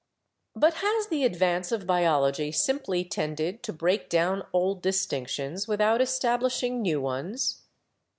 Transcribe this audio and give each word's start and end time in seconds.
But 0.55 0.73
has 0.77 1.09
the 1.09 1.23
advance 1.25 1.71
of 1.71 1.85
biology 1.85 2.51
simply 2.51 3.05
tended 3.05 3.61
to 3.61 3.71
break 3.71 4.09
down 4.09 4.41
old 4.51 4.81
distinctions 4.81 5.67
without 5.67 6.01
establishing 6.01 6.81
new 6.81 6.99
ones? 6.99 7.67